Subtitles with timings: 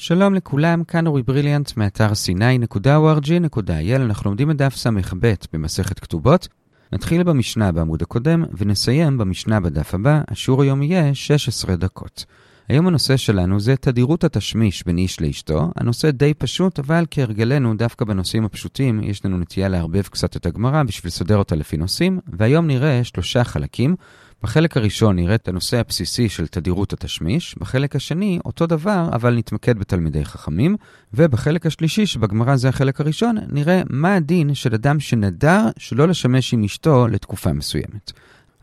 [0.00, 6.48] שלום לכולם, כאן אורי בריליאנט מאתר c9.org.il, אנחנו לומדים את דף ס"ב במסכת כתובות.
[6.92, 12.24] נתחיל במשנה בעמוד הקודם ונסיים במשנה בדף הבא, השיעור היום יהיה 16 דקות.
[12.68, 15.70] היום הנושא שלנו זה תדירות התשמיש בין איש לאשתו.
[15.76, 20.82] הנושא די פשוט, אבל כהרגלנו, דווקא בנושאים הפשוטים, יש לנו נטייה לערבב קצת את הגמרא
[20.82, 23.96] בשביל לסדר אותה לפי נושאים, והיום נראה שלושה חלקים.
[24.42, 29.78] בחלק הראשון נראה את הנושא הבסיסי של תדירות התשמיש, בחלק השני אותו דבר, אבל נתמקד
[29.78, 30.76] בתלמידי חכמים,
[31.14, 36.64] ובחלק השלישי, שבגמרא זה החלק הראשון, נראה מה הדין של אדם שנדר שלא לשמש עם
[36.64, 38.12] אשתו לתקופה מסוימת.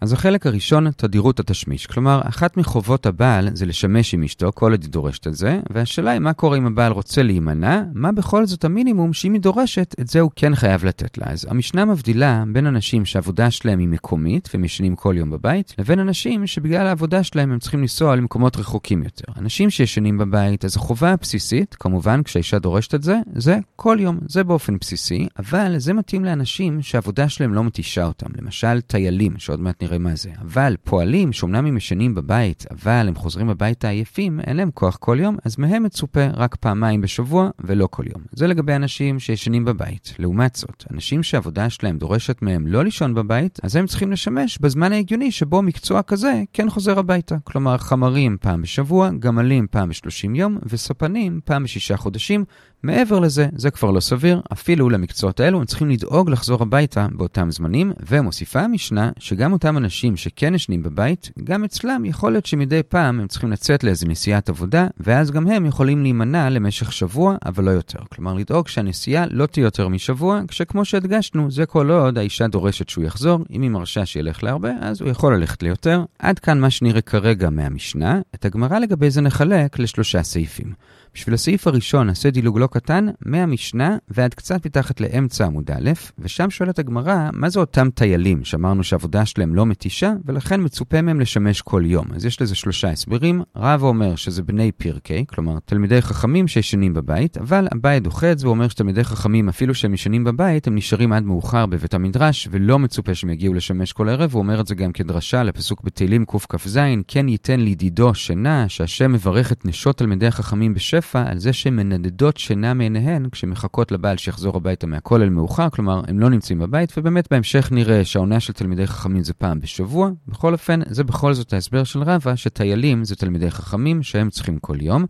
[0.01, 1.87] אז החלק הראשון, תדירות התשמיש.
[1.87, 6.11] כלומר, אחת מחובות הבעל זה לשמש עם אשתו, כל עוד היא דורשת את זה, והשאלה
[6.11, 10.07] היא מה קורה אם הבעל רוצה להימנע, מה בכל זאת המינימום שאם היא דורשת, את
[10.07, 11.25] זה הוא כן חייב לתת לה.
[11.27, 15.99] אז המשנה מבדילה בין אנשים שהעבודה שלהם היא מקומית, והם ישנים כל יום בבית, לבין
[15.99, 19.25] אנשים שבגלל העבודה שלהם הם צריכים לנסוע למקומות רחוקים יותר.
[19.37, 24.43] אנשים שישנים בבית, אז החובה הבסיסית, כמובן כשהאישה דורשת את זה, זה כל יום, זה
[24.43, 28.27] באופן בסיסי, אבל זה מתאים לאנשים שהעבודה שלהם לא מתישה אותם.
[28.41, 30.29] למשל, טיילים, שעוד מעט נראה מה זה.
[30.41, 35.17] אבל פועלים שאומנם הם ישנים בבית, אבל הם חוזרים הביתה עייפים, אין להם כוח כל
[35.21, 38.23] יום, אז מהם מצופה רק פעמיים בשבוע ולא כל יום.
[38.31, 40.13] זה לגבי אנשים שישנים בבית.
[40.19, 44.93] לעומת זאת, אנשים שהעבודה שלהם דורשת מהם לא לישון בבית, אז הם צריכים לשמש בזמן
[44.93, 47.35] ההגיוני שבו מקצוע כזה כן חוזר הביתה.
[47.43, 52.45] כלומר, חמרים פעם בשבוע, גמלים פעם בשלושים יום, וספנים פעם בשישה חודשים,
[52.83, 57.51] מעבר לזה, זה כבר לא סביר, אפילו למקצועות האלו הם צריכים לדאוג לחזור הביתה באותם
[57.51, 63.19] זמנים, ומוסיפה המשנה שגם אותם אנשים שכן ישנים בבית, גם אצלם יכול להיות שמדי פעם
[63.19, 67.71] הם צריכים לצאת לאיזה נסיעת עבודה, ואז גם הם יכולים להימנע למשך שבוע, אבל לא
[67.71, 67.99] יותר.
[68.15, 73.03] כלומר, לדאוג שהנסיעה לא תהיה יותר משבוע, כשכמו שהדגשנו, זה כל עוד האישה דורשת שהוא
[73.03, 76.03] יחזור, אם היא מרשה שילך להרבה, אז הוא יכול ללכת ליותר.
[76.19, 80.73] עד כאן מה שנראה כרגע מהמשנה, את הגמרא לגבי זה נחלק לשלושה סעיפים.
[81.15, 86.49] בשביל הסעיף הראשון נעשה דילוג לא קטן מהמשנה ועד קצת מתחת לאמצע עמוד א', ושם
[86.49, 91.61] שואלת הגמרא, מה זה אותם טיילים שאמרנו שהעבודה שלהם לא מתישה, ולכן מצופה מהם לשמש
[91.61, 92.05] כל יום.
[92.15, 93.41] אז יש לזה שלושה הסברים.
[93.55, 98.47] רב אומר שזה בני פרקי, כלומר תלמידי חכמים שישנים בבית, אבל אביי דוחה את זה,
[98.47, 102.79] הוא אומר שתלמידי חכמים, אפילו שהם ישנים בבית, הם נשארים עד מאוחר בבית המדרש, ולא
[102.79, 106.79] מצופה שהם יגיעו לשמש כל ערב, הוא אומר את זה גם כדרשה לפסוק בתהילים קכ"ז,
[107.07, 111.04] כן ייתן לידידו שינה, שהשם מברך את נשות תלמידי החכמים בשפע.
[111.05, 116.19] שפע על זה שהן מנדדות שינה מעיניהן כשמחכות לבעל שיחזור הביתה מהכולל מאוחר, כלומר, הם
[116.19, 120.09] לא נמצאים בבית, ובאמת בהמשך נראה שהעונה של תלמידי חכמים זה פעם בשבוע.
[120.27, 124.81] בכל אופן, זה בכל זאת ההסבר של רבא, שטיילים זה תלמידי חכמים שהם צריכים כל
[124.81, 125.05] יום.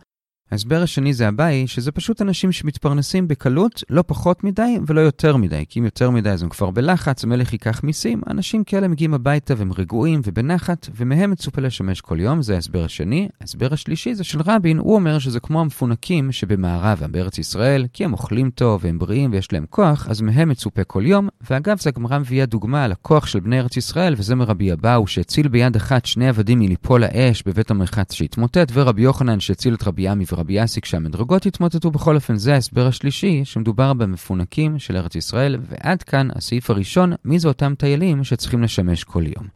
[0.50, 5.64] ההסבר השני זה הבאי, שזה פשוט אנשים שמתפרנסים בקלות, לא פחות מדי ולא יותר מדי,
[5.68, 9.54] כי אם יותר מדי אז הם כבר בלחץ, המלך ייקח מיסים, אנשים כאלה מגיעים הביתה
[9.56, 13.28] והם רגועים ובנחת, ומהם מצופה לשמש כל יום, זה ההסבר השני.
[13.40, 18.12] ההסבר השלישי זה של רבין, הוא אומר שזה כמו המפונקים שבמערבה, בארץ ישראל, כי הם
[18.12, 22.18] אוכלים טוב והם בריאים ויש להם כוח, אז מהם מצופה כל יום, ואגב, זה הגמרא
[22.18, 26.28] מביאה דוגמה על הכוח של בני ארץ ישראל, וזה מרבי אבאו, שהציל ביד אחת שני
[26.28, 31.90] עבדים מליפול האש בבית המרחץ שהתמוטט, ורבי יוחנן שהציל את רבי רבי אסי כשהמדרגות התמוטטו
[31.90, 37.38] בכל אופן זה ההסבר השלישי שמדובר במפונקים של ארץ ישראל ועד כאן הסעיף הראשון מי
[37.38, 39.55] זה אותם טיילים שצריכים לשמש כל יום.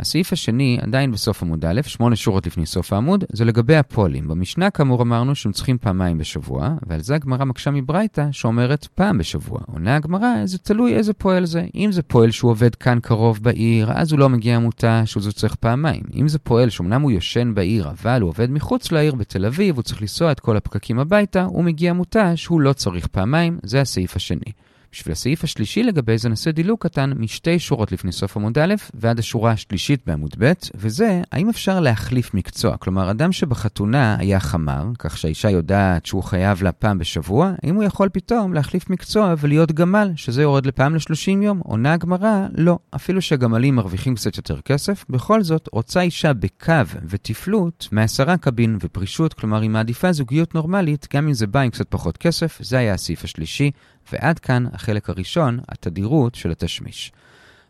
[0.00, 4.28] הסעיף השני, עדיין בסוף עמוד א', שמונה שורות לפני סוף העמוד, זה לגבי הפועלים.
[4.28, 9.58] במשנה כאמור אמרנו שהם צריכים פעמיים בשבוע, ועל זה הגמרא מקשה מברייתא שאומרת פעם בשבוע.
[9.66, 11.66] עונה הגמרא, זה תלוי איזה פועל זה.
[11.74, 15.54] אם זה פועל שהוא עובד כאן קרוב בעיר, אז הוא לא מגיע מותש, הוא צריך
[15.54, 16.02] פעמיים.
[16.14, 19.82] אם זה פועל שאומנם הוא יושן בעיר, אבל הוא עובד מחוץ לעיר בתל אביב, הוא
[19.82, 24.16] צריך לנסוע את כל הפקקים הביתה, הוא מגיע מותש, הוא לא צריך פעמיים, זה הסעיף
[24.16, 24.52] השני.
[24.92, 29.18] בשביל הסעיף השלישי לגבי זה נעשה דילוג קטן משתי שורות לפני סוף עמוד א' ועד
[29.18, 32.76] השורה השלישית בעמוד ב', וזה, האם אפשר להחליף מקצוע?
[32.76, 37.84] כלומר, אדם שבחתונה היה חמר, כך שהאישה יודעת שהוא חייב לה פעם בשבוע, האם הוא
[37.84, 41.60] יכול פתאום להחליף מקצוע ולהיות גמל, שזה יורד לפעם ל-30 יום?
[41.64, 42.78] עונה הגמרא, לא.
[42.96, 46.72] אפילו שהגמלים מרוויחים קצת יותר כסף, בכל זאת, רוצה אישה בקו
[47.08, 51.86] ותפלות מעשרה קבין ופרישות, כלומר, היא מעדיפה זוגיות נורמלית, גם אם זה בא עם קצת
[51.88, 53.70] פחות כסף, זה היה הסעיף השלישי.
[54.12, 57.12] ועד כאן החלק הראשון, התדירות של התשמיש.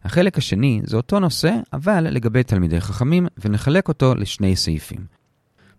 [0.05, 5.18] החלק השני זה אותו נושא, אבל לגבי תלמידי חכמים, ונחלק אותו לשני סעיפים.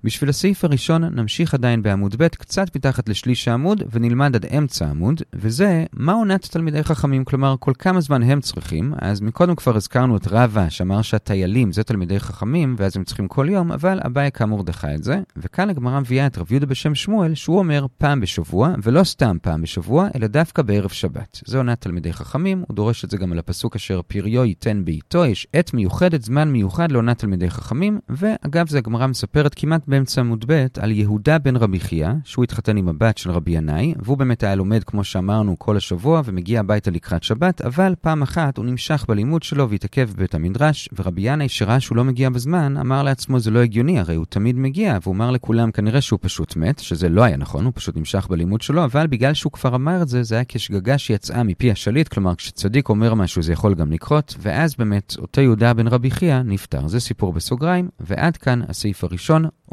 [0.03, 5.21] בשביל הסעיף הראשון נמשיך עדיין בעמוד ב' קצת מתחת לשליש העמוד ונלמד עד אמצע העמוד,
[5.33, 10.17] וזה מה עונת תלמידי חכמים, כלומר כל כמה זמן הם צריכים, אז מקודם כבר הזכרנו
[10.17, 14.63] את רבא שאמר שהטיילים זה תלמידי חכמים ואז הם צריכים כל יום, אבל אביי כאמור
[14.63, 18.73] דחה את זה, וכאן הגמרא מביאה את רב יהודה בשם שמואל שהוא אומר פעם בשבוע,
[18.83, 21.39] ולא סתם פעם בשבוע, אלא דווקא בערב שבת.
[21.45, 25.25] זה עונת תלמידי חכמים, הוא דורש את זה גם על הפסוק אשר פריו ייתן בעיתו,
[25.25, 30.45] יש עת מיוחדת, זמן מיוחד לעונת תלמידי חכמים, ואגב זה הגמרא מספרת כמעט באמצע עמוד
[30.47, 34.43] ב' על יהודה בן רבי חייא, שהוא התחתן עם הבת של רבי ינאי, והוא באמת
[34.43, 39.05] היה לומד, כמו שאמרנו, כל השבוע, ומגיע הביתה לקראת שבת, אבל פעם אחת הוא נמשך
[39.07, 43.51] בלימוד שלו והתעכב בבית המדרש, ורבי ינאי, שראה שהוא לא מגיע בזמן, אמר לעצמו, זה
[43.51, 47.23] לא הגיוני, הרי הוא תמיד מגיע, והוא אמר לכולם, כנראה שהוא פשוט מת, שזה לא
[47.23, 50.35] היה נכון, הוא פשוט נמשך בלימוד שלו, אבל בגלל שהוא כבר אמר את זה, זה
[50.35, 55.15] היה כשגגה שיצאה מפי השליט, כלומר, כשצדיק אומר משהו זה יכול גם לקרות, ואז באמת,
[55.19, 56.41] אותו יהודה בן רבי חייא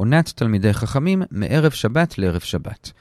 [0.06, 2.92] עונת תלמידי חכמים מערב שבת לערב שבת.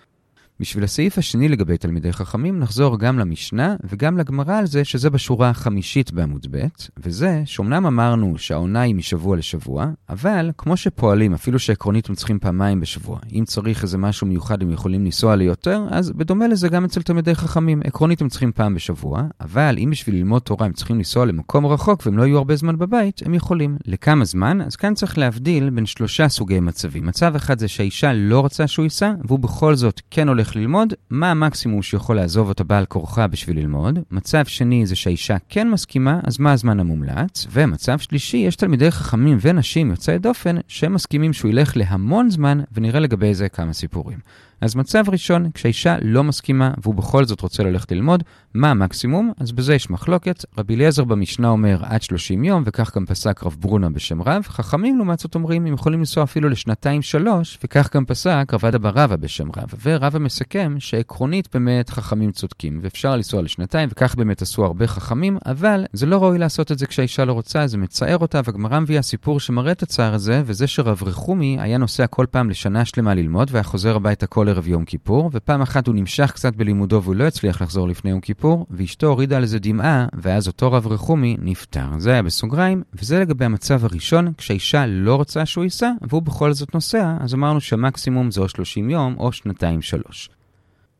[0.59, 5.49] בשביל הסעיף השני לגבי תלמידי חכמים, נחזור גם למשנה וגם לגמרא על זה שזה בשורה
[5.49, 6.65] החמישית בעמוד ב',
[6.97, 12.79] וזה שאומנם אמרנו שהעונה היא משבוע לשבוע, אבל כמו שפועלים, אפילו שעקרונית הם צריכים פעמיים
[12.79, 17.01] בשבוע, אם צריך איזה משהו מיוחד הם יכולים לנסוע ליותר, אז בדומה לזה גם אצל
[17.01, 21.25] תלמידי חכמים, עקרונית הם צריכים פעם בשבוע, אבל אם בשביל ללמוד תורה הם צריכים לנסוע
[21.25, 23.77] למקום רחוק והם לא יהיו הרבה זמן בבית, הם יכולים.
[23.85, 24.61] לכמה זמן?
[24.61, 27.05] אז כאן צריך להבדיל בין שלושה סוגי מצבים.
[27.05, 30.93] מצב אחד זה שהאישה לא רוצה שהוא ייסע, והוא בכל זאת כן הולך הולך ללמוד,
[31.09, 33.99] מה המקסימום שיכול לעזוב אותה בעל כורחה בשביל ללמוד.
[34.11, 37.47] מצב שני זה שהאישה כן מסכימה, אז מה הזמן המומלץ?
[37.51, 42.99] ומצב שלישי, יש תלמידי חכמים ונשים יוצאי דופן שהם מסכימים שהוא ילך להמון זמן, ונראה
[42.99, 44.19] לגבי זה כמה סיפורים.
[44.61, 49.31] אז מצב ראשון, כשהאישה לא מסכימה והוא בכל זאת רוצה ללכת ללמוד, מה המקסימום?
[49.39, 50.45] אז בזה יש מחלוקת.
[50.57, 54.43] רבי אליעזר במשנה אומר עד 30 יום, וכך גם פסק רב ברונה בשם רב.
[54.47, 59.47] חכמים לעומת זאת אומרים, הם יכולים לנסוע אפילו לשנתיים-שלוש, וכך גם פסק רבדה ברבה בשם
[59.57, 59.69] רב.
[59.83, 65.85] ורבא מסכם שעקרונית באמת חכמים צודקים, ואפשר לנסוע לשנתיים, וכך באמת עשו הרבה חכמים, אבל
[65.93, 69.39] זה לא ראוי לעשות את זה כשהאישה לא רוצה, זה מצער אותה, והגמרא מביאה סיפור
[69.39, 73.63] שמראה את הצער הזה, וזה שרב רחומי היה נוסע כל פעם לשנה שלמה ללמוד, והיה
[73.63, 77.61] חוזר הביתה כל ערב יום כיפור, ופעם אחת הוא נמשך קצת בלימודו והוא לא הצליח
[77.61, 81.85] לחזור לפני יום כיפור, ואשתו הורידה על זה דמעה, ואז אותו רב רחומי נפטר.
[81.97, 86.73] זה היה בסוגריים, וזה לגבי המצב הראשון, כשהאישה לא רוצה שהוא ייסע, והוא בכל זאת
[86.73, 90.24] נוסע, אז אמרנו שהמקסימום זה או 30 יום או שנתיים-שלוש.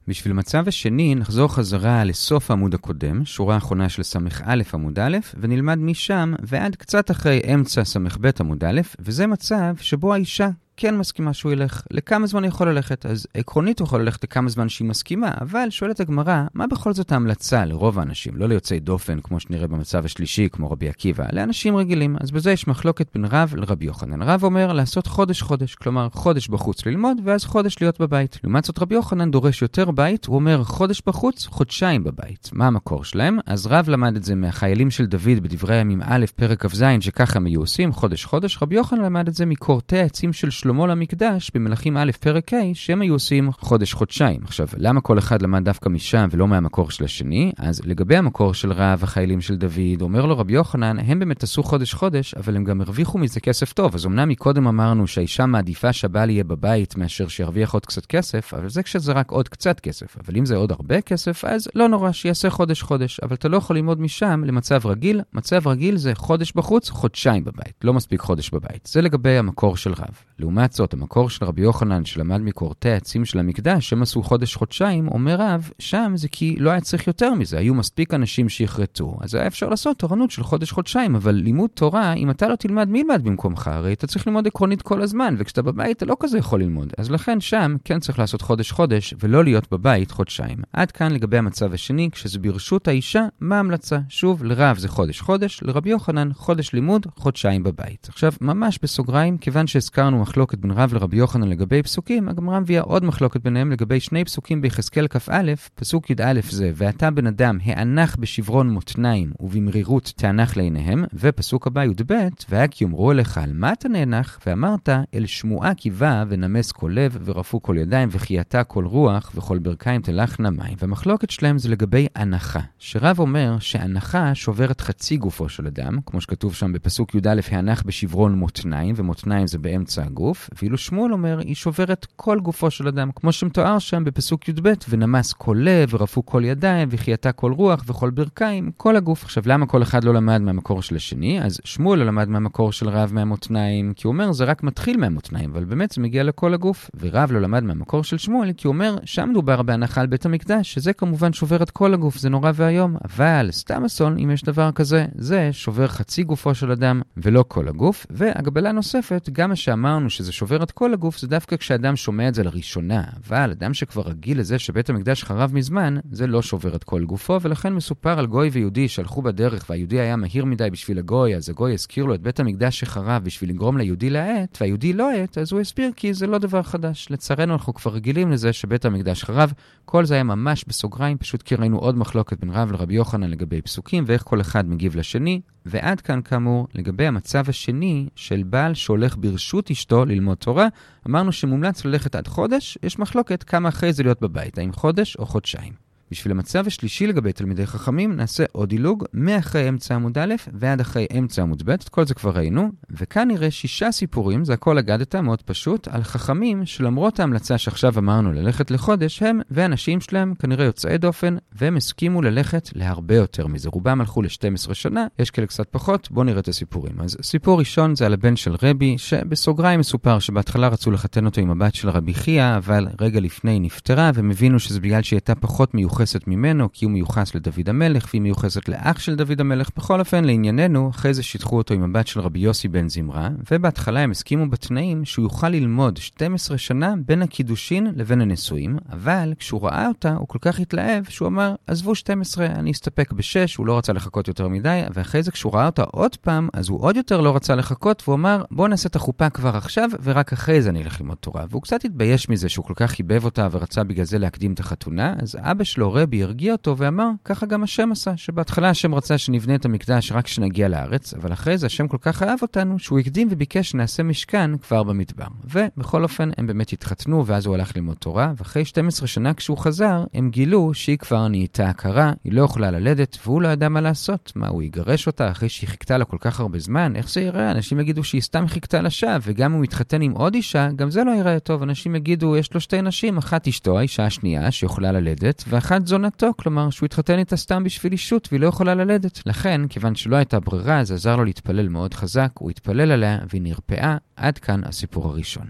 [0.08, 5.78] בשביל המצב השני, נחזור חזרה לסוף העמוד הקודם, שורה האחרונה של ס"א עמוד א', ונלמד
[5.78, 11.52] משם ועד קצת אחרי אמצע ס"ב עמוד א', וזה מצב שבו האישה כן מסכימה שהוא
[11.52, 11.82] ילך.
[11.92, 13.06] לכמה זמן הוא יכול ללכת?
[13.06, 17.12] אז עקרונית הוא יכול ללכת לכמה זמן שהיא מסכימה, אבל שואלת הגמרא, מה בכל זאת
[17.12, 22.16] ההמלצה לרוב האנשים, לא ליוצאי דופן, כמו שנראה במצב השלישי, כמו רבי עקיבא, לאנשים רגילים.
[22.20, 24.22] אז בזה יש מחלוקת בין רב לרבי יוחנן.
[24.22, 28.40] רב אומר לעשות חודש-חודש, כלומר חודש בחוץ ללמוד, ואז חודש להיות בבית.
[28.44, 32.50] לעומת זאת רבי יוחנן דורש יותר בית, הוא אומר חודש בחוץ, חודשיים בבית.
[32.54, 33.38] מה המקור שלהם?
[33.46, 37.46] אז רב למד את זה מהחיילים של דוד בדברי הימים א', פרק כ"ז, שככה הם
[37.46, 38.58] היו עושים, חודש-חודש.
[38.62, 43.02] רבי יוחנן למד את זה מקורטי העצים של שלמה למקדש במלכים א' פרק ה' שהם
[43.02, 44.42] היו עושים חודש-חודשיים.
[44.44, 47.52] עכשיו, למה כל אחד למד דווקא משם ולא מהמקור של השני?
[47.58, 51.64] אז לגבי המקור של רב, החיילים של דוד, אומר לו רבי יוחנן, הם באמת עשו
[51.64, 53.96] חודש-חודש, אבל הם גם הרוויחו מזה כסף טוב.
[53.96, 58.70] אז אמנם מקודם אמרנו שהאישה מעדיפה שהבעל יהיה בבית מאשר שירוויח עוד קצת כסף, אבל
[58.70, 60.18] זה כשזה רק עוד קצת כסף.
[60.26, 63.20] אבל אם זה עוד הרבה כסף, אז לא נורא, שיעשה חודש-חודש.
[63.20, 65.22] אבל אתה לא יכול ללמוד משם למצב רגיל.
[65.34, 67.76] מצב רגיל זה חודש בחוץ, חודשיים בבית.
[67.84, 68.90] לא מספיק חודש בבית.
[68.92, 70.16] זה לגבי המקור של רב.
[70.40, 75.36] לעומת זאת, המקור של רבי יוחנן שלמד מקורטי העצים של המקדש, שהם עשו חודש-חודשיים, אומר
[75.40, 79.48] רב, שם זה כי לא היה צריך יותר מזה, היו מספיק אנשים שיחרטו, אז היה
[79.48, 83.68] אפשר לעשות תורנות של חודש-חודשיים, אבל לימוד תורה, אם אתה לא תלמד, מי ילמד במקומך?
[83.68, 86.94] הרי אתה צריך ללמוד עקרונית כל הזמן, וכשאתה בבית אתה לא כזה יכול ללמוד.
[86.98, 90.58] אז לכן שם כן צריך לעשות חודש-חודש, ולא להיות בבית חודשיים.
[90.74, 94.00] עד כאן לגבי המצב השני, כשזה ברשות האישה, מה ההמלצה?
[94.10, 98.08] שוב, לרב זה חודש-חודש, לרבי יוחנן חודש לימוד, חודשיים בבית.
[98.10, 103.04] עכשיו, ממש בסוגריים, כיוון שהזכרנו מחלוקת בין רב לרבי יוחנן לגבי פסוקים, הגמרא מביאה עוד
[103.04, 108.70] מחלוקת ביניהם לגבי שני פסוקים ביחזקאל כ"א, פסוק י"א זה, ואתה בן אדם הענך בשברון
[108.70, 112.14] מותניים ובמרירות תענך לעיניהם, ופסוק הבא י"ב,
[112.50, 117.18] והיה כי יאמרו אליך על מה אתה נאנח, ואמרת אל שמועה קיבה ונמס כל לב
[117.26, 120.76] ורפו כל ידיים וחייתה כל רוח וכל ברכיים תלכנה מים.
[120.80, 126.54] והמחלוקת שלהם זה לגבי הנחה, שרב אומר שהנחה שוברת חצי גופו של אדם, כמו שכתוב
[126.54, 132.08] שם בפסוק י"א, הענך בשברון מותניים, ומותניים זה באמצע הגוף, ואילו שמואל אומר, היא שוברת
[132.16, 136.88] כל גופו של אדם, כמו שמתואר שם בפסוק י"ב, ונמס כל לב, ורפו כל ידיים,
[136.92, 139.24] וחייתה כל רוח, וכל ברכיים, כל הגוף.
[139.24, 141.42] עכשיו, למה כל אחד לא למד מהמקור של השני?
[141.42, 145.52] אז שמואל לא למד מהמקור של רב מהמותניים, כי הוא אומר, זה רק מתחיל מהמותניים,
[145.52, 146.90] אבל באמת זה מגיע לכל הגוף.
[147.00, 150.74] ורב לא למד מהמקור של שמואל, כי הוא אומר, שם דובר בהנחה על בית המקדש,
[150.74, 152.96] שזה כמובן שובר את כל הגוף, זה נורא ואיום.
[153.06, 157.68] אבל סתם אסון, אם יש דבר כזה, זה שובר חצי גופו של אדם, ולא כל
[157.68, 158.06] הגוף.
[158.10, 162.28] והגבלה נוספת, גם מה שאמרנו שאמרנו שזה שובר את כל הגוף, זה דווקא כשאדם שומע
[162.28, 163.04] את זה לראשונה.
[163.28, 167.42] אבל אדם שכבר רגיל לזה שבית המקדש חרב מזמן, זה לא שובר את כל גופו,
[167.42, 171.74] ולכן מסופר על גוי ויהודי שהלכו בדרך, והיהודי היה מהיר מדי בשביל הגוי, אז הגוי
[171.74, 175.62] הזכיר לו את בית המקדש שחרב בשביל לגרום ליהודי להאט, והיהודי לא האט, אז הוא
[175.62, 177.08] הסביר כי זה לא דבר חדש.
[177.10, 179.54] לצערנו אנחנו כבר רגילים לזה שבית המקדש חרב.
[179.86, 183.62] כל זה היה ממש בסוגריים, פשוט כי ראינו עוד מחלוקת בין רב לרבי יוחנן לגבי
[183.62, 185.42] פסוקים ואיך כל אחד מגיב לשני.
[185.66, 190.68] ועד כאן, כאמור, לגבי המצב השני של בעל שהולך ברשות אשתו ללמוד תורה,
[191.08, 195.26] אמרנו שמומלץ ללכת עד חודש, יש מחלוקת כמה אחרי זה להיות בבית, האם חודש או
[195.26, 195.85] חודשיים.
[196.12, 201.08] בשביל המצב השלישי לגבי תלמידי חכמים, נעשה עוד דילוג מאחרי אמצע עמוד א' ועד אחרי
[201.18, 205.22] אמצע עמוד ב', את כל זה כבר ראינו, וכאן נראה שישה סיפורים, זה הכל אגדתה,
[205.22, 210.98] מאוד פשוט, על חכמים שלמרות ההמלצה שעכשיו אמרנו ללכת לחודש, הם והנשים שלהם כנראה יוצאי
[210.98, 213.70] דופן, והם הסכימו ללכת להרבה יותר מזה.
[213.70, 216.94] רובם הלכו ל-12 שנה, יש כאלה קצת פחות, בואו נראה את הסיפורים.
[217.00, 221.52] אז סיפור ראשון זה על הבן של רבי, שבסוגריים מסופר שבהתחלה רצו לחתן אותו עם
[221.52, 225.74] הבת של רבי חייא, אבל רגע לפני נפטרה, והם הבינו שזה בגלל שהיא הייתה פחות
[225.74, 229.70] מיוחדת מיוחסת ממנו, כי הוא מיוחס לדוד המלך, והיא מיוחסת לאח של דוד המלך.
[229.78, 234.00] בכל אופן, לענייננו, אחרי זה שיתחו אותו עם הבת של רבי יוסי בן זמרה, ובהתחלה
[234.00, 239.88] הם הסכימו בתנאים שהוא יוכל ללמוד 12 שנה בין הקידושין לבין הנישואים, אבל כשהוא ראה
[239.88, 243.94] אותה, הוא כל כך התלהב, שהוא אמר, עזבו 12, אני אסתפק ב-6, הוא לא רצה
[243.94, 247.36] לחכות יותר מדי, ואחרי זה כשהוא ראה אותה עוד פעם, אז הוא עוד יותר לא
[247.36, 251.02] רצה לחכות, והוא אמר, בוא נעשה את החופה כבר עכשיו, ורק אחרי זה אני אלך
[251.02, 251.46] ללמוד תורה.
[251.50, 255.14] והוא קצת התבייש מזה שהוא כל כך חיבב אותה ורצה בגלל זה להקדים את החתונה,
[255.22, 259.56] אז אבא שלו, רבי הרגיע אותו ואמר, ככה גם השם עשה, שבהתחלה השם רצה שנבנה
[259.56, 263.28] את המקדש רק כשנגיע לארץ, אבל אחרי זה השם כל כך אהב אותנו, שהוא הקדים
[263.32, 265.28] וביקש שנעשה משכן כבר במדבר.
[265.54, 270.04] ובכל אופן, הם באמת התחתנו, ואז הוא הלך ללמוד תורה, ואחרי 12 שנה כשהוא חזר,
[270.14, 274.32] הם גילו שהיא כבר נהייתה עקרה, היא לא יכולה ללדת, והוא לא ידע מה לעשות.
[274.36, 276.96] מה, הוא יגרש אותה אחרי שהיא חיכתה לה כל כך הרבה זמן?
[276.96, 277.52] איך זה ייראה?
[277.52, 281.04] אנשים יגידו שהיא סתם חיכתה לשווא, וגם אם הוא מתחתן עם עוד אישה, גם זה
[281.04, 281.64] לא ייראה טוב.
[281.64, 286.26] אנשים יגידו, יש לו שתי נשים, אחת אשתו, האישה השנייה, שיכולה ללדת, ואחת זונתו.
[286.26, 289.22] אשתו, כלומר שהוא התחתן איתה סתם בשביל אישות והיא לא יכולה ללדת.
[289.26, 293.42] לכן, כיוון שלא הייתה ברירה, זה עזר לו להתפלל מאוד חזק, הוא התפלל עליה והיא
[293.42, 293.98] נרפאה.
[294.16, 295.48] עד כאן הסיפור הראשון.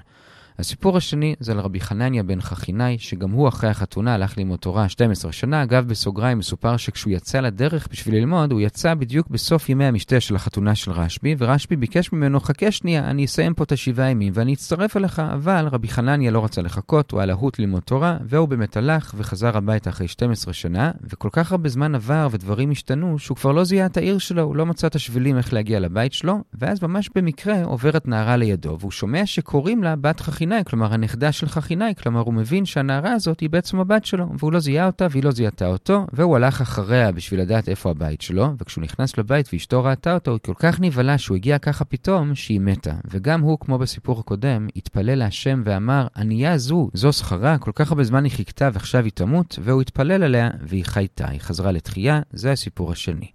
[0.59, 4.89] הסיפור השני זה על רבי חנניה בן חכינאי, שגם הוא אחרי החתונה הלך ללמוד תורה
[4.89, 5.63] 12 שנה.
[5.63, 10.35] אגב, בסוגריים מסופר שכשהוא יצא לדרך בשביל ללמוד, הוא יצא בדיוק בסוף ימי המשתה של
[10.35, 14.53] החתונה של רשב"י, ורשב"י ביקש ממנו, חכה שנייה, אני אסיים פה את השבעה ימים ואני
[14.53, 18.77] אצטרף אליך, אבל רבי חנניה לא רצה לחכות, הוא היה להוט ללמוד תורה, והוא באמת
[18.77, 23.51] הלך וחזר הביתה אחרי 12 שנה, וכל כך הרבה זמן עבר ודברים השתנו, שהוא כבר
[23.51, 26.83] לא זיהה את העיר שלו, הוא לא מצא את השבילים איך להגיע לבית שלו, ואז
[26.83, 30.44] ממש במקרה עוברת נערה לידו, והוא שומע שקוראים לה בת חכינאי.
[30.45, 34.51] חכינאי, כלומר הנכדה של חכינאי, כלומר הוא מבין שהנערה הזאת היא בעצם הבת שלו, והוא
[34.51, 38.53] לא זיהה אותה והיא לא זיהתה אותו, והוא הלך אחריה בשביל לדעת איפה הבית שלו,
[38.59, 42.59] וכשהוא נכנס לבית ואשתו ראתה אותו, היא כל כך נבהלה שהוא הגיע ככה פתאום שהיא
[42.59, 42.93] מתה.
[43.11, 48.03] וגם הוא, כמו בסיפור הקודם, התפלל להשם ואמר, ענייה זו, זו שכרה, כל כך הרבה
[48.03, 52.51] זמן היא חיכתה ועכשיו היא תמות, והוא התפלל עליה והיא חייתה, היא חזרה לתחייה, זה
[52.51, 53.27] הסיפור השני.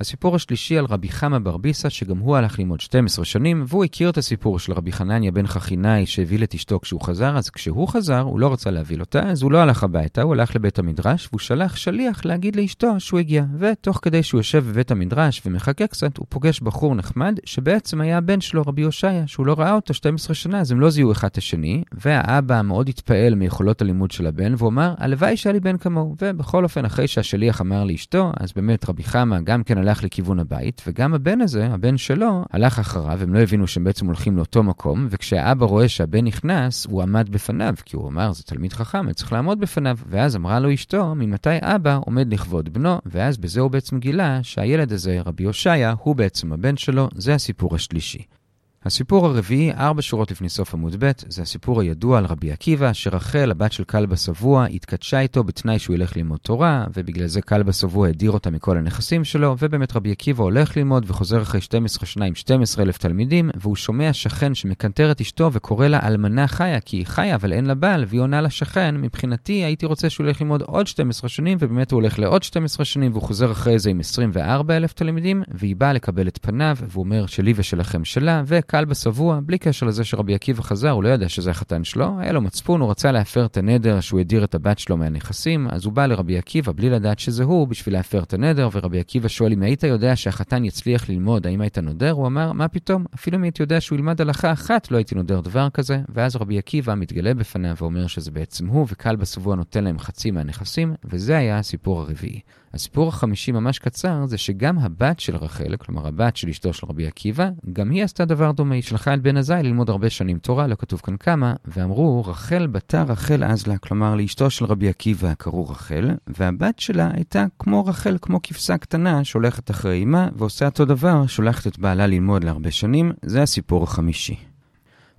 [0.00, 4.18] הסיפור השלישי על רבי חמא ברביסה, שגם הוא הלך ללמוד 12 שנים, והוא הכיר את
[4.18, 8.40] הסיפור של רבי חנניה בן חכינאי שהביא את אשתו כשהוא חזר, אז כשהוא חזר, הוא
[8.40, 11.76] לא רצה להביא אותה, אז הוא לא הלך הביתה, הוא הלך לבית המדרש, והוא שלח
[11.76, 13.44] שליח להגיד לאשתו שהוא הגיע.
[13.58, 18.40] ותוך כדי שהוא יושב בבית המדרש ומחכה קצת, הוא פוגש בחור נחמד, שבעצם היה הבן
[18.40, 21.38] שלו, רבי הושעיה, שהוא לא ראה אותו 12 שנה, אז הם לא זיהו אחד את
[21.38, 26.16] השני, והאבא מאוד התפעל מיכולות הלימוד של הבן, והוא אמר, הלוואי שהיה לי בן כמוהו.
[26.22, 31.14] ובכל אופן, אחרי שהשליח אמר לאשתו, אז באמת רבי חמא גם כן לכיוון הבית, וגם
[31.14, 35.66] הבן הזה, הבן שלו, הלך אחריו, הם לא הבינו שהם בעצם הולכים לאותו מקום, וכשהאבא
[35.66, 39.60] רואה שהבן נכנס, הוא עמד בפניו, כי הוא אמר, זה תלמיד חכם, אני צריך לעמוד
[39.60, 39.98] בפניו.
[40.06, 44.92] ואז אמרה לו אשתו, ממתי אבא עומד לכבוד בנו, ואז בזה הוא בעצם גילה שהילד
[44.92, 48.39] הזה, רבי הושעיה, הוא בעצם הבן שלו, זה הסיפור השלישי.
[48.84, 53.50] הסיפור הרביעי, ארבע שורות לפני סוף עמוד ב', זה הסיפור הידוע על רבי עקיבא, שרחל,
[53.50, 58.08] הבת של כלבא שבוע, התקדשה איתו בתנאי שהוא ילך ללמוד תורה, ובגלל זה כלבא שבוע
[58.08, 62.34] הדיר אותה מכל הנכסים שלו, ובאמת רבי עקיבא הולך ללמוד וחוזר אחרי 12 שנה עם
[62.34, 67.06] 12 אלף תלמידים, והוא שומע שכן שמקנטר את אשתו וקורא לה אלמנה חיה, כי היא
[67.06, 70.86] חיה אבל אין לה בעל, והיא עונה לשכן, מבחינתי הייתי רוצה שהוא ילך ללמוד עוד
[70.86, 74.92] 12 שנים, ובאמת הוא הולך לעוד 12 שנים, והוא חוזר אחרי זה עם 24 אלף
[74.92, 79.86] תלמידים, והיא באה לקבל את פניו, והוא אומר שלי ושלכם שלה, קל בשבוע, בלי קשר
[79.86, 83.12] לזה שרבי עקיבא חזר, הוא לא ידע שזה החתן שלו, היה לו מצפון, הוא רצה
[83.12, 86.90] להפר את הנדר שהוא הדיר את הבת שלו מהנכסים, אז הוא בא לרבי עקיבא בלי
[86.90, 91.08] לדעת שזה הוא, בשביל להפר את הנדר, ורבי עקיבא שואל אם היית יודע שהחתן יצליח
[91.08, 92.10] ללמוד, האם היית נודר?
[92.10, 93.04] הוא אמר, מה פתאום?
[93.14, 96.58] אפילו אם הייתי יודע שהוא ילמד הלכה אחת, לא הייתי נודר דבר כזה, ואז רבי
[96.58, 101.58] עקיבא מתגלה בפניו ואומר שזה בעצם הוא, וקל בשבוע נותן להם חצי מהנכסים, וזה היה
[101.58, 102.40] הסיפור הרביעי.
[102.74, 107.06] הסיפור החמישי ממש קצר זה שגם הבת של רחל, כלומר הבת של אשתו של רבי
[107.06, 110.74] עקיבא, גם היא עשתה דבר היא שלחה את בן עזאי ללמוד הרבה שנים תורה, לא
[110.74, 116.10] כתוב כאן כמה, ואמרו, רחל בתה רחל אזלה, כלומר לאשתו של רבי עקיבא קראו רחל,
[116.26, 121.66] והבת שלה הייתה כמו רחל, כמו כבשה קטנה, שהולכת אחרי אמה, ועושה אותו דבר, שולחת
[121.66, 124.49] את בעלה ללמוד להרבה שנים, זה הסיפור החמישי.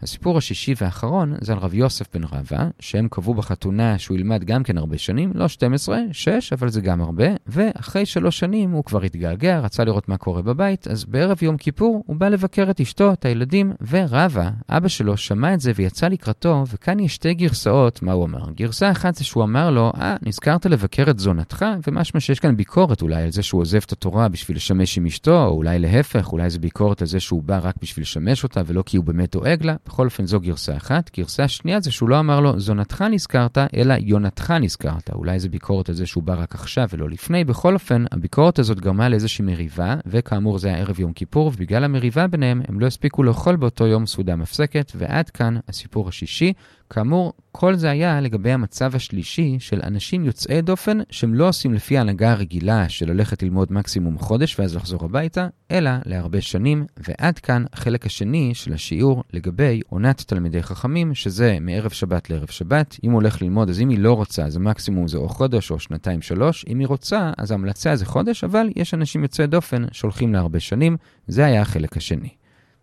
[0.04, 4.64] הסיפור השישי והאחרון זה על רב יוסף בן רבא, שהם קבעו בחתונה שהוא ילמד גם
[4.64, 9.02] כן הרבה שנים, לא 12, 6, אבל זה גם הרבה, ואחרי שלוש שנים הוא כבר
[9.02, 13.14] התגעגע, רצה לראות מה קורה בבית, אז בערב יום כיפור הוא בא לבקר את אשתו,
[13.14, 18.12] את הילדים, ורבא, אבא שלו, שמע את זה ויצא לקראתו, וכאן יש שתי גרסאות, מה
[18.12, 18.52] הוא אמר.
[18.56, 23.02] גרסה אחת זה שהוא אמר לו, אה, נזכרת לבקר את זונתך, ומשמע שיש כאן ביקורת
[23.02, 26.50] אולי על זה שהוא עוזב את התורה בשביל לשמש עם אשתו, או אולי להפך, אולי
[26.50, 29.64] זה ביקורת על זה שהוא בא רק בשביל לשמש אותה ולא כי הוא באמת דואג
[29.66, 29.76] לה.
[29.92, 31.12] בכל אופן זו גרסה אחת.
[31.18, 35.10] גרסה שנייה זה שהוא לא אמר לו זונתך נזכרת, אלא יונתך נזכרת.
[35.14, 37.44] אולי זה ביקורת על זה שהוא בא רק עכשיו ולא לפני.
[37.44, 42.28] בכל אופן, הביקורת הזאת גרמה לאיזושהי מריבה, וכאמור זה היה ערב יום כיפור, ובגלל המריבה
[42.28, 46.54] ביניהם הם לא הספיקו לאכול באותו יום סעודה מפסקת, ועד כאן הסיפור השישי.
[46.94, 51.98] כאמור, כל זה היה לגבי המצב השלישי של אנשים יוצאי דופן שהם לא עושים לפי
[51.98, 57.66] ההנהגה הרגילה של ללכת ללמוד מקסימום חודש ואז לחזור הביתה, אלא להרבה שנים, ועד כאן
[57.74, 62.98] החלק השני של השיעור לגבי עונת תלמידי חכמים, שזה מערב שבת לערב שבת.
[63.04, 65.80] אם הוא הולך ללמוד, אז אם היא לא רוצה, אז המקסימום זה או חודש או
[65.80, 66.66] שנתיים שלוש.
[66.68, 70.98] אם היא רוצה, אז ההמלצה זה חודש, אבל יש אנשים יוצאי דופן שהולכים להרבה שנים.
[71.28, 72.41] זה היה החלק השני.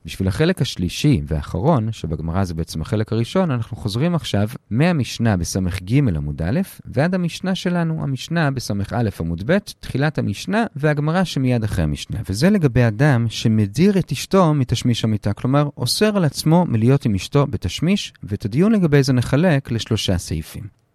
[0.09, 6.43] בשביל החלק השלישי והאחרון, שבגמרא זה בעצם החלק הראשון, אנחנו חוזרים עכשיו מהמשנה בס"ג עמוד
[6.43, 12.21] א', ועד המשנה שלנו, המשנה בס"א עמוד ב', תחילת המשנה והגמרא שמיד אחרי המשנה.
[12.29, 17.47] וזה לגבי אדם שמדיר את אשתו מתשמיש המיטה, כלומר, אוסר על עצמו מלהיות עם אשתו
[17.47, 20.88] בתשמיש, ואת הדיון לגבי זה נחלק לשלושה סעיפים.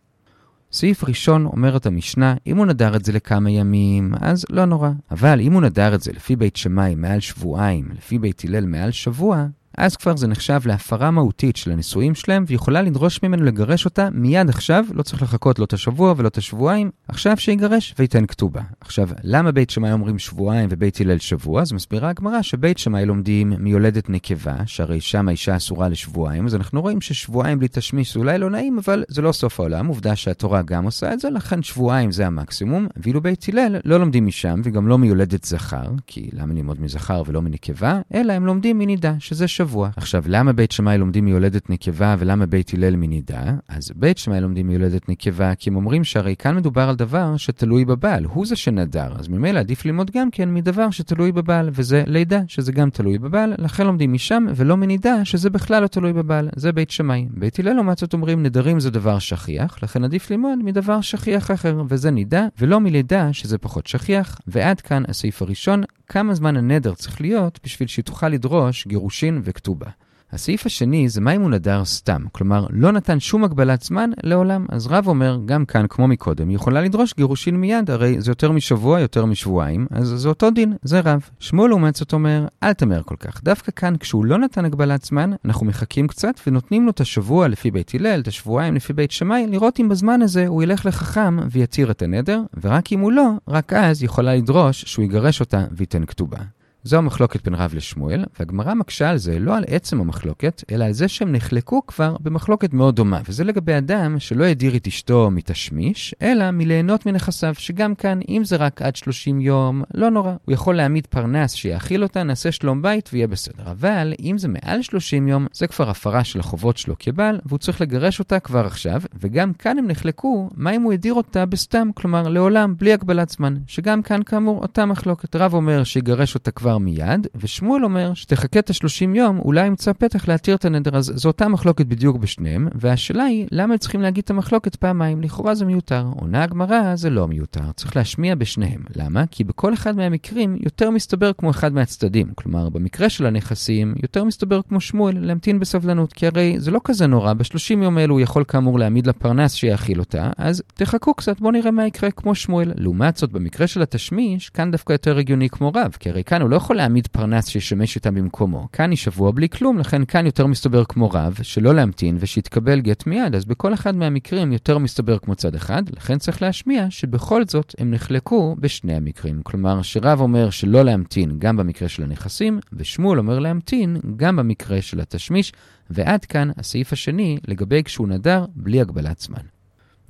[0.74, 4.90] סעיף ראשון אומרת המשנה, אם הוא נדר את זה לכמה ימים, אז לא נורא.
[5.12, 8.92] אבל אם הוא נדר את זה לפי בית שמאי מעל שבועיים, לפי בית הלל מעל
[8.92, 9.46] שבוע,
[9.78, 14.50] אז כבר זה נחשב להפרה מהותית של הנישואים שלהם, ויכולה לדרוש ממנו לגרש אותה מיד
[14.50, 18.62] עכשיו, לא צריך לחכות לא את השבוע ולא את השבועיים, עכשיו שיגרש וייתן כתובה.
[18.82, 21.62] עכשיו, למה בית שמאי אומרים שבועיים ובית הלל שבוע?
[21.62, 26.82] אז מסבירה הגמרא שבית שמאי לומדים מיולדת נקבה, שהרי שם האישה אסורה לשבועיים, אז אנחנו
[26.82, 30.62] רואים ששבועיים בלי תשמיש זה אולי לא נעים, אבל זה לא סוף העולם, עובדה שהתורה
[30.62, 34.88] גם עושה את זה, לכן שבועיים זה המקסימום, ואילו בית הלל לא לומדים משם וגם
[34.88, 39.46] לא מיולדת זכר, כי למה ללמוד מזכר ולא מנקבה, אלא הם לומדים מנידה, שזה.
[39.64, 39.90] שבוע.
[39.96, 43.44] עכשיו, למה בית שמאי לומדים מיולדת נקבה ולמה בית הלל מנידה?
[43.68, 47.86] אז בית שמאי לומדים מיולדת נקבה כי הם אומרים שהרי כאן מדובר על דבר שתלוי
[47.86, 52.42] בבעל, הוא זה שנדר, אז ממילא עדיף ללמוד גם כן מדבר שתלוי בבעל, וזה לידה,
[52.48, 56.72] שזה גם תלוי בבעל, לכן לומדים משם ולא מנידה, שזה בכלל לא תלוי בבעל, זה
[56.72, 57.28] בית שמאי.
[57.30, 61.84] בית הלל לעומת זאת אומרים נדרים זה דבר שכיח, לכן עדיף ללמוד מדבר שכיח אחר,
[61.90, 67.22] וזה נידה, ולא מלידה, שזה פחות שכיח, ועד כאן הסעיף הראשון, כמה זמן הנדר צריך
[67.22, 69.88] להיות בשביל שתוכל לדרוש גירושין וכתובה.
[70.34, 74.66] הסעיף השני זה מה אם הוא נדר סתם, כלומר לא נתן שום הגבלת זמן לעולם.
[74.70, 79.00] אז רב אומר, גם כאן כמו מקודם, יכולה לדרוש גירושין מיד, הרי זה יותר משבוע,
[79.00, 81.30] יותר משבועיים, אז זה אותו דין, זה רב.
[81.40, 83.44] שמואל לעומת זאת אומר, אל תמר כל כך.
[83.44, 87.72] דווקא כאן, כשהוא לא נתן הגבלת זמן, אנחנו מחכים קצת ונותנים לו את השבוע לפי
[87.72, 91.92] בית הלל, את השבועיים לפי בית שמאי, לראות אם בזמן הזה הוא ילך לחכם ויתיר
[91.92, 96.38] את הנדר, ורק אם הוא לא, רק אז יכולה לדרוש שהוא יגרש אותה וייתן כתובה.
[96.86, 100.92] זו המחלוקת בין רב לשמואל, והגמרא מקשה על זה לא על עצם המחלוקת, אלא על
[100.92, 106.16] זה שהם נחלקו כבר במחלוקת מאוד דומה, וזה לגבי אדם שלא הדיר את אשתו מתשמיש,
[106.22, 110.34] אלא מליהנות מנכסיו, שגם כאן, אם זה רק עד 30 יום, לא נורא.
[110.46, 113.72] הוא יכול להעמיד פרנס שיאכיל אותה, נעשה שלום בית ויהיה בסדר.
[113.72, 117.82] אבל אם זה מעל 30 יום, זה כבר הפרה של החובות שלו כבעל, והוא צריך
[117.82, 122.28] לגרש אותה כבר עכשיו, וגם כאן הם נחלקו, מה אם הוא הדיר אותה בסתם, כלומר
[122.28, 125.36] לעולם, בלי הגבלת זמן, שגם כאן כאמור אותה מחלוקת.
[125.36, 129.94] רב אומר שיגרש אותה כבר כבר מיד, ושמואל אומר שתחכה את ה-30 יום, אולי ימצא
[129.94, 130.98] פתח להתיר את הנדר.
[130.98, 135.22] אז זו אותה מחלוקת בדיוק בשניהם, והשאלה היא, למה צריכים להגיד את המחלוקת פעמיים?
[135.22, 136.06] לכאורה זה מיותר.
[136.16, 137.72] עונה הגמרא, זה לא מיותר.
[137.76, 138.82] צריך להשמיע בשניהם.
[138.96, 139.24] למה?
[139.32, 142.28] כי בכל אחד מהמקרים יותר מסתבר כמו אחד מהצדדים.
[142.36, 146.14] כלומר, במקרה של הנכסים, יותר מסתבר כמו שמואל, להמתין בסבלנות.
[146.14, 150.00] כי הרי זה לא כזה נורא, ב-30 יום אלו הוא יכול כאמור להעמיד לפרנס שיאכיל
[150.00, 152.72] אותה, אז תחכו קצת, בואו נראה מה יקרה כמו שמואל.
[152.76, 156.50] לעומת זאת, במקרה של התשמיש, כאן דווקא יותר הגיוני כמו רב, כי הרי כאן הוא
[156.50, 158.68] לא יכול להעמיד פרנס שישמש איתם במקומו.
[158.72, 163.08] כאן היא שבוע בלי כלום, לכן כאן יותר מסתבר כמו רב, שלא להמתין ושיתקבל גט
[163.08, 167.76] מיד, אז בכל אחד מהמקרים יותר מסתבר כמו צד אחד, לכן צריך להשמיע שבכל זאת
[167.78, 169.42] הם נחלקו בשני המקרים.
[169.44, 175.00] כלומר, שרב אומר שלא להמתין גם במקרה של הנכסים, ושמואל אומר להמתין גם במקרה של
[175.00, 175.54] התשמיש,
[175.90, 179.53] ועד כאן הסעיף השני לגבי כשהוא נדר בלי הגבלת זמן.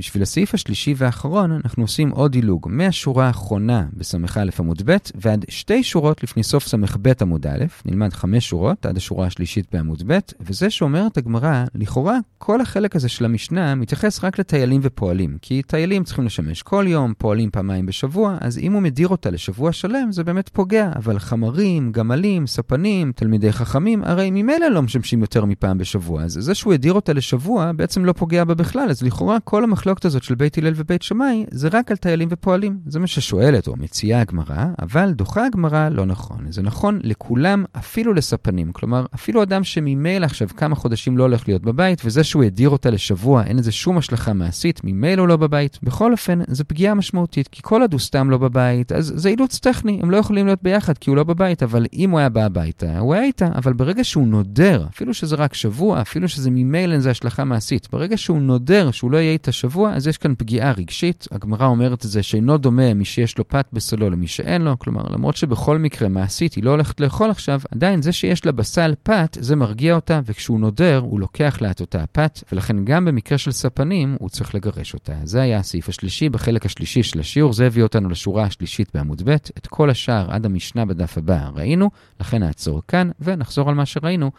[0.03, 2.67] בשביל הסעיף השלישי והאחרון, אנחנו עושים עוד דילוג.
[2.71, 8.49] מהשורה האחרונה בס"א עמוד ב' ועד שתי שורות לפני סוף ס"ב עמוד א', נלמד חמש
[8.49, 13.75] שורות עד השורה השלישית בעמוד ב', וזה שאומרת הגמרא, לכאורה כל החלק הזה של המשנה
[13.75, 18.73] מתייחס רק לטיילים ופועלים, כי טיילים צריכים לשמש כל יום, פועלים פעמיים בשבוע, אז אם
[18.73, 24.31] הוא מדיר אותה לשבוע שלם זה באמת פוגע, אבל חמרים, גמלים, ספנים, תלמידי חכמים, הרי
[24.31, 28.43] ממילא לא משמשים יותר מפעם בשבוע, אז זה שהוא הדיר אותה לשבוע בעצם לא פוגע
[28.43, 31.97] בה בכלל, אז לכאורה כל המחלוקת הזאת של בית הלל ובית שמאי זה רק על
[31.97, 32.77] טיילים ופועלים.
[32.85, 36.51] זה מה ששואלת או מציעה הגמרא, אבל דוחה הגמרא לא נכון.
[36.51, 38.71] זה נכון לכולם, אפילו לספנים.
[38.71, 42.89] כלומר, אפילו אדם שממילא עכשיו כמה חודשים לא הולך להיות בבית, וזה שהוא הדיר אותה
[42.89, 45.79] לשבוע, אין לזה שום השלכה מעשית, ממילא הוא לא בבית.
[45.83, 49.59] בכל אופן, זו פגיעה משמעותית, כי כל עוד הוא סתם לא בבית, אז זה אילוץ
[49.59, 52.43] טכני, הם לא יכולים להיות ביחד כי הוא לא בבית, אבל אם הוא היה בא
[52.43, 56.93] הביתה, הוא היה איתה, אבל ברגע שהוא נודר, אפילו שזה רק שבוע, אפילו שזה ממילא
[56.93, 60.33] אין זה השלכה מעשית, ברגע שהוא נודר שהוא לא יהיה איתה שבוע, אז יש כאן
[60.37, 61.27] פגיעה רגשית.
[61.31, 65.03] הגמרא אומרת את זה שאינו דומה מי שיש לו פת בסלו למי שאין לו, כלומר,
[65.09, 69.37] למרות שבכל מקרה מעשית היא לא הולכת לאכול עכשיו, עדיין זה שיש לה בסל פת,
[69.41, 73.51] זה מרגיע אותה, וכשהוא נודר, הוא לוקח לה את אותה הפת, ולכן גם במקרה של
[73.51, 75.13] ספנים, הוא צריך לגרש אותה.
[75.23, 79.29] זה היה הסעיף השלישי בחלק השלישי של השיעור, זה הביא אותנו לשורה השלישית בעמוד ב',
[79.29, 84.31] את כל השאר עד המשנה בדף הבא ראינו, לכן נעצור כאן, ונחזור על מה שראינו.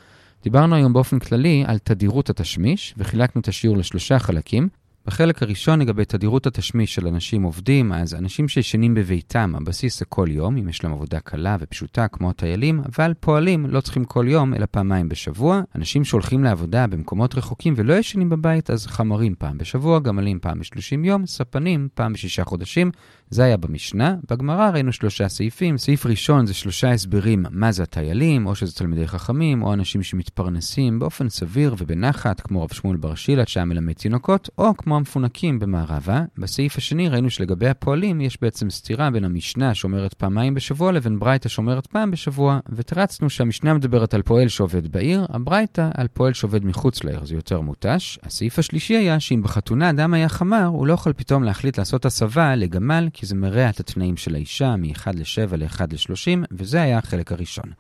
[0.44, 4.68] דיברנו היום באופן כללי על תדירות התשמיש, וחילקנו את השיעור לשלושה חלקים.
[5.06, 10.26] בחלק הראשון לגבי תדירות התשמיש של אנשים עובדים, אז אנשים שישנים בביתם, הבסיס זה כל
[10.30, 14.54] יום, אם יש להם עבודה קלה ופשוטה כמו הטיילים, אבל פועלים לא צריכים כל יום,
[14.54, 15.60] אלא פעמיים בשבוע.
[15.74, 21.04] אנשים שהולכים לעבודה במקומות רחוקים ולא ישנים בבית, אז חמרים פעם בשבוע, גמלים פעם בשלושים
[21.04, 22.90] יום, ספנים פעם בשישה חודשים.
[23.30, 24.16] זה היה במשנה.
[24.30, 25.78] בגמרא ראינו שלושה סעיפים.
[25.78, 30.98] סעיף ראשון זה שלושה הסברים מה זה הטיילים, או שזה תלמידי חכמים, או אנשים שמתפרנסים
[30.98, 36.22] באופן סביר ובנחת, כמו רב שמואל בר שילת שהיה מלמד תינוקות, או כמו המפונקים במערבה.
[36.38, 41.48] בסעיף השני ראינו שלגבי הפועלים יש בעצם סתירה בין המשנה שאומרת פעמיים בשבוע לבין ברייתא
[41.48, 47.04] שאומרת פעם בשבוע, ותרצנו שהמשנה מדברת על פועל שעובד בעיר, הברייתא על פועל שעובד מחוץ
[47.04, 48.18] לעיר, זה יותר מותש.
[48.22, 52.56] הסעיף השלישי היה שאם בחתונה אדם היה חמר, הוא לא יכול פתאום להחליט לעשות הסבה
[52.56, 57.32] לגמל, כי זה מרע את התנאים של האישה מ-1 ל-7 ל-1 ל-30, וזה היה החלק
[57.32, 57.70] הראשון.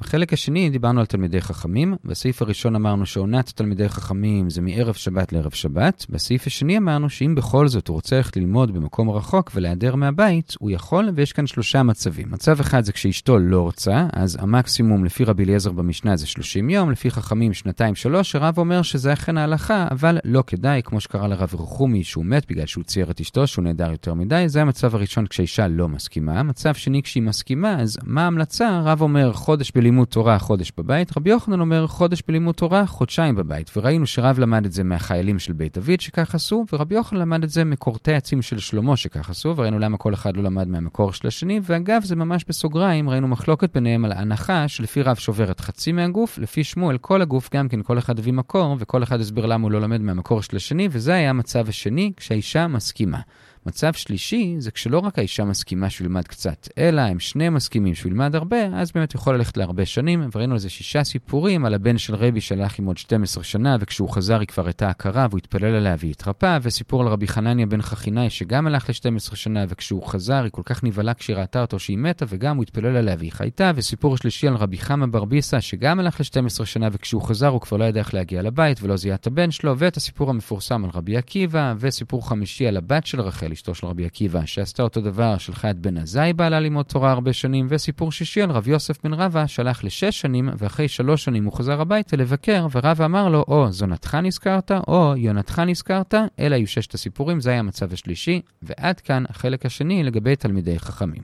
[0.00, 1.94] בחלק השני דיברנו על תלמידי חכמים.
[2.04, 6.06] בסעיף הראשון אמרנו שעונת תלמידי חכמים זה מערב שבת לערב שבת.
[6.10, 10.70] בסעיף השני אמרנו שאם בכל זאת הוא רוצה ללכת ללמוד במקום רחוק ולהיעדר מהבית, הוא
[10.70, 12.30] יכול, ויש כאן שלושה מצבים.
[12.30, 16.90] מצב אחד זה כשאשתו לא רוצה, אז המקסימום לפי רבי אליעזר במשנה זה 30 יום,
[16.90, 22.04] לפי חכמים שנתיים-שלוש, הרב אומר שזה אכן ההלכה, אבל לא כדאי, כמו שקרה לרב רחומי
[22.04, 24.44] שהוא מת בגלל שהוא צייר את אשתו, שהוא נהדר יותר מדי.
[24.46, 26.42] זה המצב הראשון כשאישה לא מסכימה.
[26.42, 28.68] מצב שני כשהיא מסכימה, אז מה ההמלצה?
[28.68, 33.34] הרב אומר חודש בלימוד בלימוד תורה חודש בבית, רבי יוחנן אומר חודש בלימוד תורה חודשיים
[33.34, 33.70] בבית.
[33.76, 37.50] וראינו שרב למד את זה מהחיילים של בית דוד שכך עשו, ורבי יוחנן למד את
[37.50, 41.28] זה מקורטי עצים של שלמה שכך עשו, וראינו למה כל אחד לא למד מהמקור של
[41.28, 46.38] השני, ואגב זה ממש בסוגריים, ראינו מחלוקת ביניהם על ההנחה שלפי רב שוברת חצי מהגוף,
[46.38, 49.70] לפי שמואל כל הגוף גם כן כל אחד הביא מקור, וכל אחד הסביר למה הוא
[49.70, 53.20] לא למד מהמקור של השני, וזה היה המצב השני כשהאישה מסכימה.
[53.66, 58.10] מצב שלישי זה כשלא רק האישה מסכימה שהוא ילמד קצת, אלא הם שני מסכימים שהוא
[58.10, 60.28] ילמד הרבה, אז באמת יכול ללכת להרבה שנים.
[60.32, 64.10] וראינו על זה שישה סיפורים על הבן של רבי שהלך עם עוד 12 שנה, וכשהוא
[64.10, 68.30] חזר היא כבר הייתה הכרה והוא התפלל עליה והתרפא, וסיפור על רבי חנניה בן חכינאי
[68.30, 72.24] שגם הלך ל-12 שנה, וכשהוא חזר היא כל כך נבהלה כשהיא ראתה אותו שהיא מתה,
[72.28, 76.20] וגם הוא התפלל עליה והיא חייתה, וסיפור שלישי על רבי חמא בר ביסא שגם הלך
[76.20, 79.50] ל-12 שנה, וכשהוא חזר הוא כבר לא ידע איך להגיע לבית ולא זיהה את הבן
[79.50, 83.86] שלו, ואת הסיפור המפורסם על רבי עקיבא, וסיפור חמישי על הבת של רחל, אשתו של
[83.86, 88.12] רבי עקיבא, שעשתה אותו דבר של חיית בן עזאי בעלה ללמוד תורה הרבה שנים, וסיפור
[88.12, 92.16] שישי על רב יוסף בן רבא, שהלך לשש שנים, ואחרי שלוש שנים הוא חזר הביתה
[92.16, 97.50] לבקר, ורבא אמר לו, או זונתך נזכרת, או יונתך נזכרת, אלה היו ששת הסיפורים, זה
[97.50, 101.22] היה המצב השלישי, ועד כאן החלק השני לגבי תלמידי חכמים.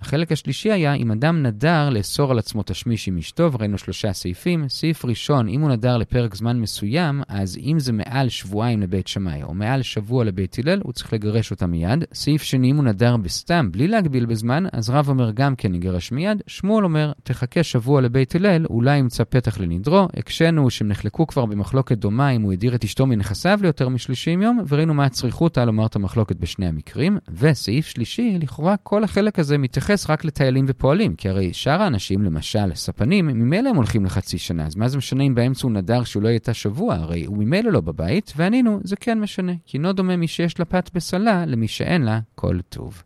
[0.00, 4.68] החלק השלישי היה אם אדם נדר לאסור על עצמו תשמיש עם אשתו, וראינו שלושה סעיפים.
[4.68, 9.42] סעיף ראשון, אם הוא נדר לפרק זמן מסוים, אז אם זה מעל שבועיים לבית שמאי,
[9.42, 12.04] או מעל שבוע לבית הלל, הוא צריך לגרש אותה מיד.
[12.14, 16.12] סעיף שני, אם הוא נדר בסתם, בלי להגביל בזמן, אז רב אומר גם כן יגרש
[16.12, 16.42] מיד.
[16.46, 20.08] שמואל אומר, תחכה שבוע לבית הלל, אולי ימצא פתח לנדרו.
[20.16, 24.60] הקשינו שהם נחלקו כבר במחלוקת דומה אם הוא הדיר את אשתו מנכסיו ליותר מ-30 יום,
[24.68, 27.18] וראינו מה הצריכות לומר את המחלוקת בשני המקרים.
[27.38, 32.22] וסעיף שלישי, לכאורה כל החלק הזה מתייחס מתייחס רק לטיילים ופועלים, כי הרי שאר האנשים,
[32.22, 36.04] למשל ספנים, ממילא הם הולכים לחצי שנה, אז מה זה משנה אם באמצע הוא נדר
[36.04, 36.94] שהוא לא יהיה שבוע?
[36.94, 40.64] הרי הוא ממילא לא בבית, וענינו, זה כן משנה, כי אינו דומה מי שיש לה
[40.64, 43.02] פת בסלה למי שאין לה כל טוב.